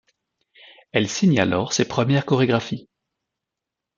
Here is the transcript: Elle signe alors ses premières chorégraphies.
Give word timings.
Elle 0.93 1.07
signe 1.07 1.37
alors 1.39 1.73
ses 1.73 1.87
premières 1.87 2.25
chorégraphies. 2.25 2.89